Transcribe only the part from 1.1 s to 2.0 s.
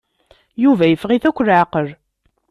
akk leɛqel.